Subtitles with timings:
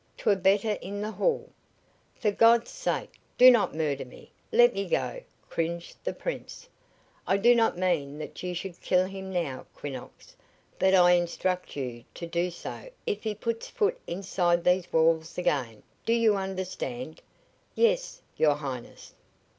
[0.17, 1.47] 'Twere better in the hall!"
[2.15, 4.31] "For God's sake, do not murder me!
[4.51, 6.67] Let me go!" cringed the Prince.
[7.27, 10.35] "I do not mean that you should kill him now, Quinnox,
[10.79, 15.83] but I instruct you to do so if he puts foot inside these walls again.
[16.03, 17.21] Do you understand?"
[17.75, 19.13] "Yes, your Highness."